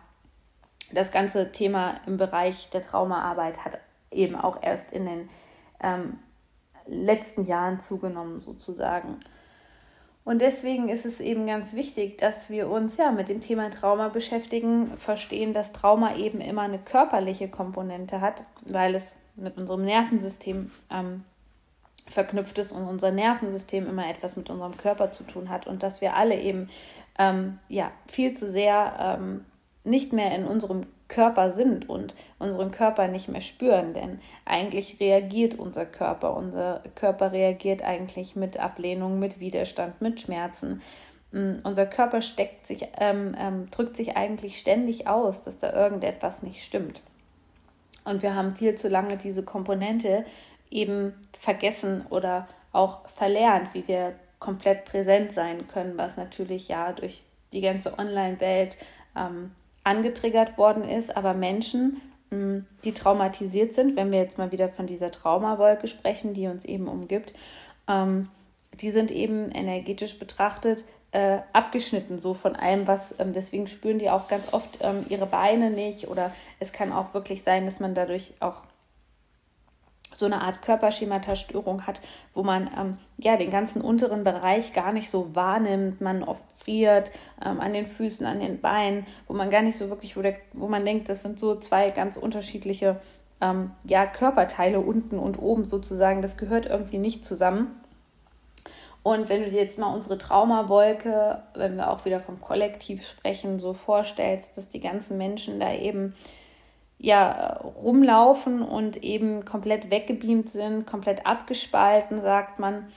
Das 0.92 1.12
ganze 1.12 1.52
Thema 1.52 2.00
im 2.06 2.16
Bereich 2.16 2.68
der 2.70 2.84
Traumaarbeit 2.84 3.64
hat 3.64 3.78
eben 4.10 4.34
auch 4.34 4.60
erst 4.60 4.90
in 4.90 5.06
den 5.06 5.28
ähm, 5.80 6.18
letzten 6.86 7.46
Jahren 7.46 7.80
zugenommen, 7.80 8.40
sozusagen. 8.40 9.20
Und 10.24 10.40
deswegen 10.40 10.88
ist 10.88 11.06
es 11.06 11.20
eben 11.20 11.46
ganz 11.46 11.74
wichtig, 11.74 12.18
dass 12.18 12.50
wir 12.50 12.68
uns 12.68 12.96
ja 12.96 13.10
mit 13.10 13.28
dem 13.28 13.40
Thema 13.40 13.70
Trauma 13.70 14.08
beschäftigen, 14.08 14.96
verstehen, 14.98 15.54
dass 15.54 15.72
Trauma 15.72 16.16
eben 16.16 16.40
immer 16.40 16.62
eine 16.62 16.78
körperliche 16.78 17.48
Komponente 17.48 18.20
hat, 18.20 18.44
weil 18.66 18.94
es 18.94 19.14
mit 19.34 19.56
unserem 19.56 19.84
Nervensystem 19.84 20.70
ähm, 20.90 21.24
verknüpft 22.06 22.58
ist 22.58 22.72
und 22.72 22.86
unser 22.86 23.10
Nervensystem 23.10 23.88
immer 23.88 24.08
etwas 24.08 24.36
mit 24.36 24.50
unserem 24.50 24.76
Körper 24.76 25.10
zu 25.10 25.24
tun 25.24 25.48
hat 25.48 25.66
und 25.66 25.82
dass 25.82 26.00
wir 26.00 26.14
alle 26.16 26.38
eben 26.38 26.68
ähm, 27.18 27.58
ja 27.68 27.90
viel 28.06 28.32
zu 28.32 28.48
sehr 28.48 29.18
ähm, 29.18 29.44
nicht 29.84 30.12
mehr 30.12 30.34
in 30.34 30.44
unserem 30.44 30.82
Körper 31.10 31.50
sind 31.50 31.88
und 31.88 32.14
unseren 32.38 32.70
Körper 32.70 33.08
nicht 33.08 33.28
mehr 33.28 33.40
spüren, 33.42 33.92
denn 33.92 34.20
eigentlich 34.46 34.98
reagiert 35.00 35.58
unser 35.58 35.84
Körper. 35.84 36.34
Unser 36.34 36.82
Körper 36.94 37.32
reagiert 37.32 37.82
eigentlich 37.82 38.36
mit 38.36 38.58
Ablehnung, 38.58 39.18
mit 39.18 39.40
Widerstand, 39.40 40.00
mit 40.00 40.20
Schmerzen. 40.20 40.80
Mm, 41.32 41.56
unser 41.64 41.84
Körper 41.84 42.22
steckt 42.22 42.66
sich, 42.66 42.86
ähm, 42.98 43.36
ähm, 43.38 43.66
drückt 43.70 43.96
sich 43.96 44.16
eigentlich 44.16 44.58
ständig 44.58 45.08
aus, 45.08 45.42
dass 45.42 45.58
da 45.58 45.72
irgendetwas 45.72 46.42
nicht 46.42 46.62
stimmt. 46.62 47.02
Und 48.04 48.22
wir 48.22 48.34
haben 48.34 48.54
viel 48.54 48.76
zu 48.76 48.88
lange 48.88 49.16
diese 49.16 49.42
Komponente 49.42 50.24
eben 50.70 51.12
vergessen 51.36 52.06
oder 52.08 52.48
auch 52.72 53.08
verlernt, 53.08 53.74
wie 53.74 53.86
wir 53.88 54.14
komplett 54.38 54.84
präsent 54.84 55.32
sein 55.32 55.66
können, 55.66 55.98
was 55.98 56.16
natürlich 56.16 56.68
ja 56.68 56.92
durch 56.92 57.24
die 57.52 57.60
ganze 57.60 57.98
Online-Welt 57.98 58.76
ähm, 59.16 59.50
angetriggert 59.84 60.58
worden 60.58 60.84
ist, 60.84 61.16
aber 61.16 61.34
Menschen, 61.34 62.00
mm, 62.30 62.58
die 62.84 62.92
traumatisiert 62.92 63.74
sind, 63.74 63.96
wenn 63.96 64.10
wir 64.10 64.18
jetzt 64.18 64.38
mal 64.38 64.52
wieder 64.52 64.68
von 64.68 64.86
dieser 64.86 65.10
Traumawolke 65.10 65.88
sprechen, 65.88 66.34
die 66.34 66.46
uns 66.46 66.64
eben 66.64 66.88
umgibt, 66.88 67.32
ähm, 67.88 68.28
die 68.74 68.90
sind 68.90 69.10
eben 69.10 69.50
energetisch 69.50 70.18
betrachtet 70.18 70.84
äh, 71.12 71.38
abgeschnitten, 71.52 72.20
so 72.20 72.34
von 72.34 72.54
allem, 72.54 72.86
was, 72.86 73.14
ähm, 73.18 73.32
deswegen 73.32 73.66
spüren 73.66 73.98
die 73.98 74.10
auch 74.10 74.28
ganz 74.28 74.52
oft 74.52 74.78
ähm, 74.82 75.04
ihre 75.08 75.26
Beine 75.26 75.70
nicht 75.70 76.08
oder 76.08 76.30
es 76.60 76.72
kann 76.72 76.92
auch 76.92 77.14
wirklich 77.14 77.42
sein, 77.42 77.66
dass 77.66 77.80
man 77.80 77.94
dadurch 77.94 78.34
auch 78.38 78.62
so 80.12 80.26
eine 80.26 80.40
Art 80.40 80.62
Körperschemata-Störung 80.62 81.86
hat, 81.86 82.00
wo 82.32 82.42
man 82.42 82.70
ähm, 82.78 82.98
ja 83.18 83.36
den 83.36 83.50
ganzen 83.50 83.80
unteren 83.80 84.24
Bereich 84.24 84.72
gar 84.72 84.92
nicht 84.92 85.10
so 85.10 85.34
wahrnimmt, 85.34 86.00
man 86.00 86.22
oft 86.22 86.44
friert 86.56 87.10
ähm, 87.44 87.60
an 87.60 87.72
den 87.72 87.86
Füßen, 87.86 88.26
an 88.26 88.40
den 88.40 88.60
Beinen, 88.60 89.06
wo 89.28 89.34
man 89.34 89.50
gar 89.50 89.62
nicht 89.62 89.78
so 89.78 89.88
wirklich, 89.88 90.16
wo, 90.16 90.22
der, 90.22 90.36
wo 90.52 90.68
man 90.68 90.84
denkt, 90.84 91.08
das 91.08 91.22
sind 91.22 91.38
so 91.38 91.56
zwei 91.56 91.90
ganz 91.90 92.16
unterschiedliche 92.16 93.00
ähm, 93.40 93.70
ja, 93.84 94.06
Körperteile 94.06 94.80
unten 94.80 95.18
und 95.18 95.38
oben 95.38 95.64
sozusagen, 95.64 96.22
das 96.22 96.36
gehört 96.36 96.66
irgendwie 96.66 96.98
nicht 96.98 97.24
zusammen. 97.24 97.80
Und 99.02 99.30
wenn 99.30 99.42
du 99.42 99.50
dir 99.50 99.62
jetzt 99.62 99.78
mal 99.78 99.94
unsere 99.94 100.18
Traumawolke, 100.18 101.42
wenn 101.54 101.76
wir 101.76 101.90
auch 101.90 102.04
wieder 102.04 102.20
vom 102.20 102.40
Kollektiv 102.40 103.06
sprechen, 103.06 103.58
so 103.58 103.72
vorstellst, 103.72 104.56
dass 104.58 104.68
die 104.68 104.80
ganzen 104.80 105.16
Menschen 105.16 105.58
da 105.58 105.72
eben 105.72 106.14
ja, 107.02 107.56
rumlaufen 107.82 108.60
und 108.60 109.02
eben 109.02 109.46
komplett 109.46 109.90
weggebeamt 109.90 110.50
sind, 110.50 110.86
komplett 110.86 111.26
abgespalten, 111.26 112.20
sagt 112.20 112.58
man, 112.58 112.88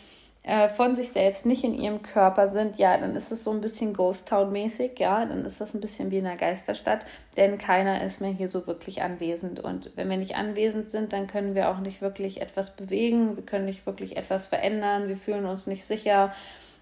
äh, 0.43 0.67
von 0.67 0.97
sich 0.97 1.09
selbst, 1.09 1.45
nicht 1.45 1.63
in 1.63 1.73
ihrem 1.73 2.01
Körper 2.01 2.49
sind, 2.49 2.77
ja, 2.77 2.97
dann 2.97 3.15
ist 3.15 3.31
es 3.31 3.45
so 3.45 3.51
ein 3.51 3.61
bisschen 3.61 3.93
Ghost 3.93 4.27
Town-mäßig, 4.27 4.99
ja, 4.99 5.25
dann 5.25 5.45
ist 5.45 5.61
das 5.61 5.73
ein 5.73 5.79
bisschen 5.79 6.11
wie 6.11 6.17
in 6.17 6.25
einer 6.25 6.35
Geisterstadt, 6.35 7.05
denn 7.37 7.57
keiner 7.57 8.03
ist 8.03 8.19
mehr 8.19 8.33
hier 8.33 8.49
so 8.49 8.67
wirklich 8.67 9.01
anwesend. 9.01 9.61
Und 9.61 9.91
wenn 9.95 10.09
wir 10.09 10.17
nicht 10.17 10.35
anwesend 10.35 10.91
sind, 10.91 11.13
dann 11.13 11.27
können 11.27 11.55
wir 11.55 11.69
auch 11.69 11.79
nicht 11.79 12.01
wirklich 12.01 12.41
etwas 12.41 12.75
bewegen, 12.75 13.37
wir 13.37 13.45
können 13.45 13.63
nicht 13.63 13.85
wirklich 13.85 14.17
etwas 14.17 14.47
verändern, 14.47 15.07
wir 15.07 15.15
fühlen 15.15 15.45
uns 15.45 15.65
nicht 15.65 15.85
sicher, 15.85 16.33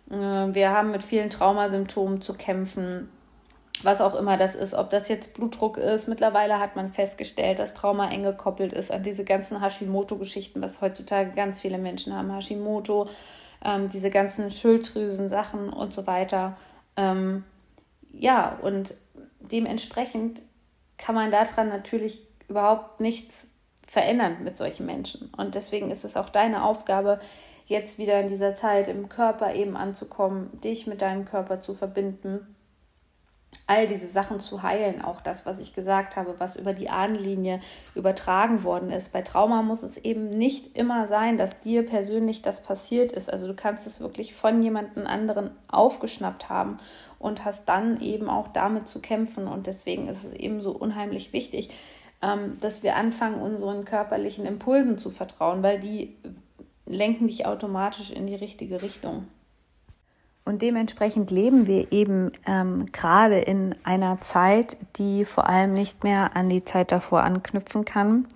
äh, 0.10 0.16
wir 0.16 0.72
haben 0.72 0.90
mit 0.90 1.04
vielen 1.04 1.30
Traumasymptomen 1.30 2.20
zu 2.22 2.34
kämpfen 2.34 3.10
was 3.83 4.01
auch 4.01 4.15
immer 4.15 4.38
das 4.38 4.55
ist, 4.55 4.73
ob 4.73 4.89
das 4.89 5.07
jetzt 5.07 5.33
Blutdruck 5.33 5.77
ist. 5.77 6.07
Mittlerweile 6.07 6.59
hat 6.59 6.75
man 6.75 6.91
festgestellt, 6.91 7.59
dass 7.59 7.73
Trauma 7.73 8.09
eng 8.09 8.23
gekoppelt 8.23 8.73
ist 8.73 8.91
an 8.91 9.03
diese 9.03 9.23
ganzen 9.23 9.61
Hashimoto-Geschichten, 9.61 10.61
was 10.61 10.81
heutzutage 10.81 11.31
ganz 11.31 11.61
viele 11.61 11.77
Menschen 11.77 12.15
haben. 12.15 12.33
Hashimoto, 12.33 13.09
ähm, 13.65 13.88
diese 13.88 14.09
ganzen 14.09 14.51
Schilddrüsen-Sachen 14.51 15.71
und 15.71 15.93
so 15.93 16.05
weiter. 16.05 16.57
Ähm, 16.95 17.43
ja, 18.11 18.59
und 18.61 18.93
dementsprechend 19.39 20.41
kann 20.97 21.15
man 21.15 21.31
daran 21.31 21.69
natürlich 21.69 22.19
überhaupt 22.47 23.00
nichts 23.00 23.47
verändern 23.88 24.43
mit 24.43 24.57
solchen 24.57 24.85
Menschen. 24.85 25.31
Und 25.35 25.55
deswegen 25.55 25.89
ist 25.89 26.05
es 26.05 26.15
auch 26.15 26.29
deine 26.29 26.63
Aufgabe, 26.63 27.19
jetzt 27.65 27.97
wieder 27.97 28.19
in 28.19 28.27
dieser 28.27 28.53
Zeit 28.53 28.88
im 28.89 29.09
Körper 29.09 29.55
eben 29.55 29.77
anzukommen, 29.77 30.59
dich 30.61 30.88
mit 30.88 31.01
deinem 31.01 31.25
Körper 31.25 31.61
zu 31.61 31.73
verbinden 31.73 32.55
all 33.67 33.88
diese 33.88 34.08
Sachen 34.08 34.39
zu 34.39 34.63
heilen. 34.63 35.01
Auch 35.01 35.22
das, 35.22 35.46
was 35.46 35.60
ich 35.60 35.74
gesagt 35.74 36.15
habe, 36.15 36.36
was 36.39 36.55
über 36.55 36.74
die 36.74 36.89
Ahnenlinie 36.89 37.62
übertragen 37.96 38.63
worden 38.63 38.89
ist. 38.91 39.13
Bei 39.13 39.22
Trauma 39.22 39.62
muss 39.62 39.84
es 39.84 39.98
eben 39.98 40.29
nicht 40.29 40.77
immer 40.77 41.08
sein, 41.08 41.38
dass 41.38 41.60
dir 41.62 41.86
persönlich 41.86 42.41
das 42.41 42.63
passiert 42.63 43.12
ist. 43.12 43.31
Also 43.31 43.48
du 43.48 43.53
kannst 43.53 43.88
es 43.88 44.00
wirklich 44.00 44.34
von 44.34 44.62
jemandem 44.62 45.08
anderen 45.08 45.51
aufgeschnappt 45.70 46.50
haben 46.50 46.77
und 47.20 47.46
hast 47.46 47.70
dann 47.70 48.01
eben 48.01 48.29
auch 48.29 48.48
damit 48.50 48.88
zu 48.88 49.00
kämpfen. 49.00 49.48
Und 49.48 49.67
deswegen 49.67 50.08
ist 50.08 50.25
es 50.25 50.34
eben 50.34 50.62
so 50.62 50.72
unheimlich 50.72 51.34
wichtig, 51.34 51.70
ähm, 52.22 52.60
dass 52.60 52.84
wir 52.84 52.96
anfangen, 52.96 53.41
unseren 53.41 53.86
körperlichen 53.86 54.46
Impulsen 54.46 54.98
zu 54.98 55.12
vertrauen, 55.12 55.63
weil 55.63 55.79
die 55.79 56.15
lenken 56.86 57.27
dich 57.27 57.46
automatisch 57.46 58.12
in 58.12 58.27
die 58.27 58.36
richtige 58.36 58.81
Richtung. 58.81 59.27
Und 60.43 60.62
dementsprechend 60.62 61.29
leben 61.29 61.67
wir 61.67 61.91
eben 61.91 62.31
ähm, 62.48 62.91
gerade 62.91 63.39
in 63.39 63.75
einer 63.83 64.19
Zeit, 64.21 64.75
die 64.98 65.25
vor 65.25 65.48
allem 65.48 65.74
nicht 65.74 66.03
mehr 66.03 66.36
an 66.36 66.50
die 66.50 66.65
Zeit 66.65 66.91
davor 66.91 67.21
anknüpfen 67.24 67.86
kann. 67.86 68.27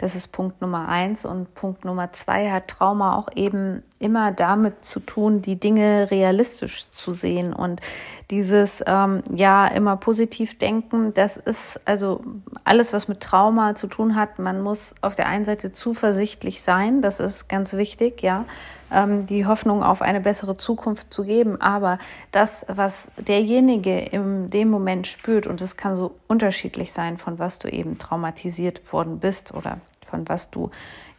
Das 0.00 0.14
ist 0.14 0.28
Punkt 0.28 0.62
Nummer 0.62 0.88
eins. 0.88 1.26
Und 1.26 1.54
Punkt 1.54 1.84
Nummer 1.84 2.10
zwei 2.14 2.50
hat 2.50 2.68
Trauma 2.68 3.16
auch 3.18 3.28
eben 3.34 3.82
immer 3.98 4.32
damit 4.32 4.82
zu 4.82 4.98
tun, 4.98 5.42
die 5.42 5.56
Dinge 5.56 6.10
realistisch 6.10 6.88
zu 6.92 7.10
sehen. 7.10 7.52
Und 7.52 7.82
dieses, 8.30 8.82
ähm, 8.86 9.22
ja, 9.34 9.66
immer 9.66 9.98
positiv 9.98 10.56
denken, 10.56 11.12
das 11.12 11.36
ist 11.36 11.78
also 11.84 12.24
alles, 12.64 12.94
was 12.94 13.08
mit 13.08 13.20
Trauma 13.20 13.74
zu 13.74 13.88
tun 13.88 14.16
hat. 14.16 14.38
Man 14.38 14.62
muss 14.62 14.94
auf 15.02 15.16
der 15.16 15.26
einen 15.26 15.44
Seite 15.44 15.70
zuversichtlich 15.72 16.62
sein. 16.62 17.02
Das 17.02 17.20
ist 17.20 17.50
ganz 17.50 17.74
wichtig, 17.74 18.22
ja. 18.22 18.46
Ähm, 18.90 19.26
die 19.26 19.46
Hoffnung 19.46 19.82
auf 19.82 20.02
eine 20.02 20.20
bessere 20.20 20.56
Zukunft 20.56 21.12
zu 21.12 21.24
geben. 21.24 21.60
Aber 21.60 21.98
das, 22.32 22.66
was 22.68 23.10
derjenige 23.16 23.98
in 23.98 24.50
dem 24.50 24.68
Moment 24.68 25.06
spürt, 25.06 25.46
und 25.46 25.60
es 25.60 25.76
kann 25.76 25.96
so 25.96 26.14
unterschiedlich 26.26 26.92
sein, 26.92 27.18
von 27.18 27.38
was 27.38 27.58
du 27.58 27.68
eben 27.68 27.98
traumatisiert 27.98 28.92
worden 28.92 29.20
bist 29.20 29.54
oder 29.54 29.78
von 30.06 30.28
was 30.28 30.50
du 30.50 30.70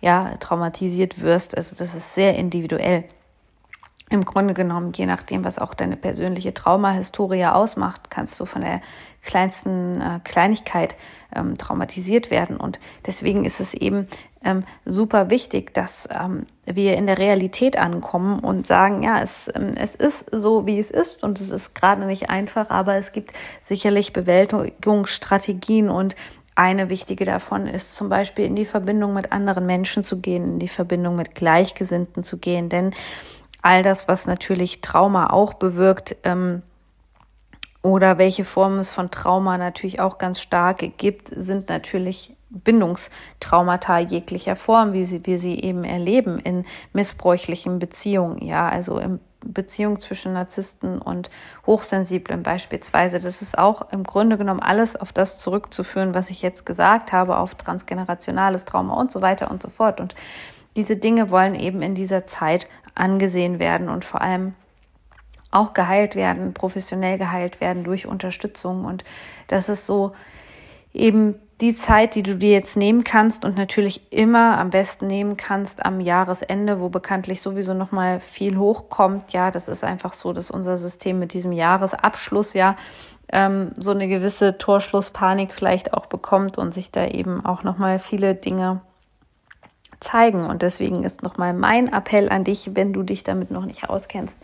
ja 0.01 0.35
traumatisiert 0.39 1.21
wirst. 1.21 1.55
Also 1.55 1.75
das 1.75 1.95
ist 1.95 2.13
sehr 2.13 2.35
individuell. 2.35 3.05
Im 4.09 4.25
Grunde 4.25 4.53
genommen, 4.53 4.91
je 4.93 5.05
nachdem, 5.05 5.45
was 5.45 5.57
auch 5.57 5.73
deine 5.73 5.95
persönliche 5.95 6.53
Traumahistorie 6.53 7.45
ausmacht, 7.45 8.09
kannst 8.09 8.37
du 8.41 8.45
von 8.45 8.61
der 8.61 8.81
kleinsten 9.21 10.01
äh, 10.01 10.19
Kleinigkeit 10.25 10.95
ähm, 11.33 11.57
traumatisiert 11.57 12.29
werden. 12.29 12.57
Und 12.57 12.81
deswegen 13.05 13.45
ist 13.45 13.61
es 13.61 13.73
eben 13.73 14.07
ähm, 14.43 14.63
super 14.85 15.29
wichtig, 15.29 15.73
dass 15.73 16.07
ähm, 16.11 16.45
wir 16.65 16.95
in 16.97 17.05
der 17.05 17.19
Realität 17.19 17.77
ankommen 17.77 18.39
und 18.39 18.67
sagen, 18.67 19.03
ja, 19.03 19.21
es, 19.21 19.49
ähm, 19.53 19.73
es 19.75 19.93
ist 19.95 20.25
so, 20.31 20.65
wie 20.65 20.79
es 20.79 20.89
ist 20.89 21.23
und 21.23 21.39
es 21.39 21.51
ist 21.51 21.75
gerade 21.75 22.05
nicht 22.05 22.29
einfach, 22.29 22.69
aber 22.69 22.95
es 22.95 23.11
gibt 23.11 23.33
sicherlich 23.61 24.13
Bewältigungsstrategien 24.13 25.89
und 25.89 26.15
eine 26.55 26.89
wichtige 26.89 27.25
davon 27.25 27.65
ist 27.67 27.95
zum 27.95 28.09
Beispiel 28.09 28.45
in 28.45 28.55
die 28.55 28.65
Verbindung 28.65 29.13
mit 29.13 29.31
anderen 29.31 29.65
Menschen 29.65 30.03
zu 30.03 30.19
gehen, 30.19 30.43
in 30.43 30.59
die 30.59 30.67
Verbindung 30.67 31.15
mit 31.15 31.35
Gleichgesinnten 31.35 32.23
zu 32.23 32.37
gehen, 32.37 32.69
denn 32.69 32.93
all 33.61 33.83
das, 33.83 34.07
was 34.07 34.25
natürlich 34.25 34.81
Trauma 34.81 35.29
auch 35.29 35.53
bewirkt, 35.53 36.17
ähm, 36.23 36.63
oder 37.83 38.17
welche 38.17 38.45
Formen 38.45 38.79
es 38.79 38.91
von 38.91 39.09
Trauma 39.09 39.57
natürlich 39.57 39.99
auch 39.99 40.17
ganz 40.17 40.39
stark 40.39 40.97
gibt, 40.97 41.29
sind 41.29 41.69
natürlich 41.69 42.35
Bindungstraumata 42.51 43.99
jeglicher 43.99 44.55
Form, 44.55 44.93
wie 44.93 45.05
sie, 45.05 45.25
wir 45.25 45.39
sie 45.39 45.59
eben 45.59 45.83
erleben 45.83 46.39
in 46.39 46.65
missbräuchlichen 46.93 47.79
Beziehungen. 47.79 48.43
Ja, 48.45 48.67
also 48.67 48.99
in 48.99 49.19
Beziehung 49.43 49.99
zwischen 49.99 50.33
Narzissten 50.33 50.99
und 50.99 51.29
Hochsensiblen 51.65 52.43
beispielsweise. 52.43 53.19
Das 53.19 53.41
ist 53.41 53.57
auch 53.57 53.91
im 53.91 54.03
Grunde 54.03 54.37
genommen 54.37 54.59
alles 54.59 54.95
auf 54.95 55.11
das 55.11 55.39
zurückzuführen, 55.39 56.13
was 56.13 56.29
ich 56.29 56.41
jetzt 56.41 56.65
gesagt 56.65 57.11
habe, 57.11 57.37
auf 57.37 57.55
transgenerationales 57.55 58.65
Trauma 58.65 58.95
und 58.95 59.11
so 59.11 59.21
weiter 59.21 59.49
und 59.49 59.61
so 59.61 59.69
fort. 59.69 59.99
Und 59.99 60.15
diese 60.75 60.95
Dinge 60.95 61.31
wollen 61.31 61.55
eben 61.55 61.81
in 61.81 61.95
dieser 61.95 62.25
Zeit 62.25 62.67
angesehen 62.93 63.59
werden 63.59 63.89
und 63.89 64.05
vor 64.05 64.21
allem 64.21 64.53
auch 65.49 65.73
geheilt 65.73 66.15
werden, 66.15 66.53
professionell 66.53 67.17
geheilt 67.17 67.59
werden 67.59 67.83
durch 67.83 68.05
Unterstützung. 68.05 68.85
Und 68.85 69.03
das 69.47 69.69
ist 69.69 69.85
so 69.85 70.13
eben 70.93 71.35
die 71.61 71.75
Zeit, 71.75 72.15
die 72.15 72.23
du 72.23 72.35
dir 72.35 72.51
jetzt 72.51 72.75
nehmen 72.75 73.03
kannst 73.03 73.45
und 73.45 73.55
natürlich 73.55 74.11
immer 74.11 74.57
am 74.57 74.71
besten 74.71 75.05
nehmen 75.05 75.37
kannst 75.37 75.85
am 75.85 75.99
Jahresende, 75.99 76.79
wo 76.79 76.89
bekanntlich 76.89 77.41
sowieso 77.41 77.75
noch 77.75 77.91
mal 77.91 78.19
viel 78.19 78.57
hochkommt. 78.57 79.31
Ja, 79.31 79.51
das 79.51 79.67
ist 79.67 79.83
einfach 79.83 80.13
so, 80.13 80.33
dass 80.33 80.49
unser 80.49 80.77
System 80.77 81.19
mit 81.19 81.33
diesem 81.33 81.51
Jahresabschluss 81.51 82.53
ja 82.55 82.75
ähm, 83.31 83.69
so 83.77 83.91
eine 83.91 84.07
gewisse 84.07 84.57
Torschlusspanik 84.57 85.53
vielleicht 85.53 85.93
auch 85.93 86.07
bekommt 86.07 86.57
und 86.57 86.73
sich 86.73 86.91
da 86.91 87.05
eben 87.05 87.45
auch 87.45 87.63
noch 87.63 87.77
mal 87.77 87.99
viele 87.99 88.33
Dinge 88.33 88.81
zeigen. 90.01 90.47
Und 90.47 90.63
deswegen 90.63 91.03
ist 91.03 91.23
nochmal 91.23 91.53
mein 91.53 91.87
Appell 91.93 92.29
an 92.29 92.43
dich, 92.43 92.71
wenn 92.73 92.91
du 92.91 93.03
dich 93.03 93.23
damit 93.23 93.51
noch 93.51 93.65
nicht 93.65 93.89
auskennst, 93.89 94.39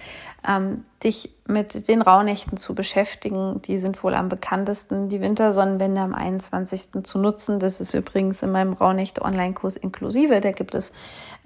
ähm, 0.48 0.86
dich 1.04 1.32
mit 1.48 1.88
den 1.88 2.02
Rauhnächten 2.02 2.58
zu 2.58 2.74
beschäftigen. 2.76 3.62
Die 3.64 3.78
sind 3.80 4.04
wohl 4.04 4.14
am 4.14 4.30
bekanntesten. 4.30 5.10
Die 5.10 5.20
Wintersonnenwende 5.20 6.00
am 6.00 6.14
21. 6.14 7.04
zu 7.04 7.18
nutzen. 7.18 7.60
Das 7.60 7.82
ist 7.82 7.94
übrigens 7.94 8.42
in 8.44 8.52
meinem 8.52 8.74
Rauhnächte-Online-Kurs 8.74 9.76
inklusive. 9.76 10.40
Da 10.42 10.52
gibt 10.52 10.76
es 10.76 10.94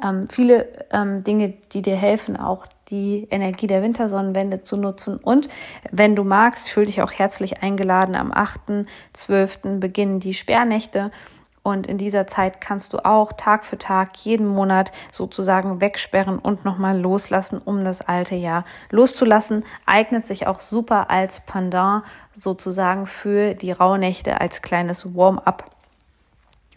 ähm, 0.03 0.27
viele 0.29 0.67
ähm, 0.91 1.23
Dinge, 1.23 1.53
die 1.71 1.81
dir 1.81 1.95
helfen, 1.95 2.37
auch 2.37 2.67
die 2.89 3.27
Energie 3.31 3.67
der 3.67 3.81
Wintersonnenwende 3.81 4.63
zu 4.63 4.75
nutzen. 4.75 5.17
Und 5.17 5.47
wenn 5.91 6.15
du 6.15 6.23
magst, 6.23 6.69
fühl 6.69 6.85
dich 6.85 7.01
auch 7.01 7.11
herzlich 7.11 7.63
eingeladen. 7.63 8.15
Am 8.15 8.31
8.12. 8.33 9.79
beginnen 9.79 10.19
die 10.19 10.33
Sperrnächte. 10.33 11.11
Und 11.63 11.85
in 11.85 11.99
dieser 11.99 12.25
Zeit 12.25 12.59
kannst 12.59 12.93
du 12.93 13.05
auch 13.05 13.33
Tag 13.33 13.63
für 13.63 13.77
Tag 13.77 14.17
jeden 14.17 14.47
Monat 14.47 14.91
sozusagen 15.11 15.79
wegsperren 15.79 16.39
und 16.39 16.65
nochmal 16.65 16.99
loslassen, 16.99 17.61
um 17.63 17.83
das 17.83 18.01
alte 18.01 18.35
Jahr 18.35 18.65
loszulassen. 18.89 19.63
Eignet 19.85 20.25
sich 20.25 20.47
auch 20.47 20.59
super 20.59 21.11
als 21.11 21.41
Pendant 21.41 22.03
sozusagen 22.33 23.05
für 23.05 23.53
die 23.53 23.71
Rauhnächte 23.71 24.41
als 24.41 24.63
kleines 24.63 25.15
Warm-up 25.15 25.69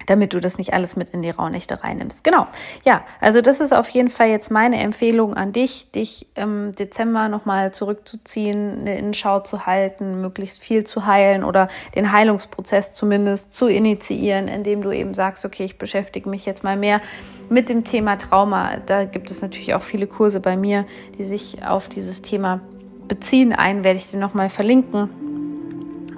damit 0.06 0.32
du 0.32 0.40
das 0.40 0.58
nicht 0.58 0.74
alles 0.74 0.96
mit 0.96 1.10
in 1.10 1.22
die 1.22 1.30
Rauhnächte 1.30 1.82
reinnimmst. 1.82 2.24
Genau. 2.24 2.46
Ja, 2.84 3.02
also 3.20 3.40
das 3.40 3.60
ist 3.60 3.72
auf 3.72 3.88
jeden 3.90 4.08
Fall 4.08 4.28
jetzt 4.28 4.50
meine 4.50 4.78
Empfehlung 4.80 5.34
an 5.34 5.52
dich, 5.52 5.90
dich 5.92 6.26
im 6.34 6.72
Dezember 6.72 7.28
nochmal 7.28 7.72
zurückzuziehen, 7.72 8.80
eine 8.80 8.98
Innenschau 8.98 9.40
zu 9.40 9.66
halten, 9.66 10.20
möglichst 10.20 10.62
viel 10.62 10.84
zu 10.84 11.06
heilen 11.06 11.44
oder 11.44 11.68
den 11.94 12.12
Heilungsprozess 12.12 12.94
zumindest 12.94 13.52
zu 13.52 13.66
initiieren, 13.66 14.48
indem 14.48 14.82
du 14.82 14.90
eben 14.90 15.14
sagst, 15.14 15.44
okay, 15.44 15.64
ich 15.64 15.78
beschäftige 15.78 16.28
mich 16.28 16.46
jetzt 16.46 16.64
mal 16.64 16.76
mehr 16.76 17.00
mit 17.48 17.68
dem 17.68 17.84
Thema 17.84 18.16
Trauma. 18.16 18.78
Da 18.86 19.04
gibt 19.04 19.30
es 19.30 19.42
natürlich 19.42 19.74
auch 19.74 19.82
viele 19.82 20.06
Kurse 20.06 20.40
bei 20.40 20.56
mir, 20.56 20.86
die 21.18 21.24
sich 21.24 21.64
auf 21.66 21.88
dieses 21.88 22.22
Thema 22.22 22.60
beziehen. 23.08 23.52
Einen 23.52 23.84
werde 23.84 23.98
ich 23.98 24.10
dir 24.10 24.18
nochmal 24.18 24.48
verlinken. 24.48 25.10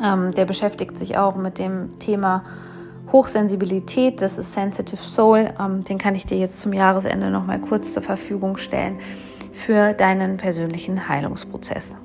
Ähm, 0.02 0.34
der 0.34 0.44
beschäftigt 0.44 0.98
sich 0.98 1.16
auch 1.16 1.36
mit 1.36 1.58
dem 1.58 1.98
Thema 1.98 2.44
Hochsensibilität, 3.12 4.20
das 4.20 4.38
ist 4.38 4.52
Sensitive 4.52 5.02
Soul. 5.02 5.50
Ähm, 5.58 5.84
den 5.84 5.98
kann 5.98 6.14
ich 6.14 6.26
dir 6.26 6.38
jetzt 6.38 6.60
zum 6.60 6.72
Jahresende 6.72 7.30
noch 7.30 7.46
mal 7.46 7.60
kurz 7.60 7.92
zur 7.92 8.02
Verfügung 8.02 8.56
stellen 8.56 8.98
für 9.52 9.92
deinen 9.92 10.36
persönlichen 10.36 11.08
Heilungsprozess. 11.08 11.96